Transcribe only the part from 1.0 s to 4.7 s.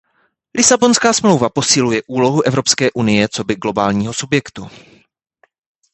smlouva posiluje úlohu Evropské unie coby globálního subjektu.